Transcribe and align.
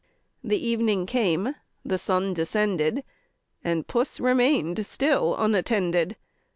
The 0.43 0.57
evening 0.57 1.05
came, 1.05 1.53
the 1.85 1.99
sun 1.99 2.33
descended, 2.33 3.03
And 3.63 3.85
Puss 3.85 4.19
remain'd 4.19 4.83
still 4.83 5.35
unattended. 5.37 6.15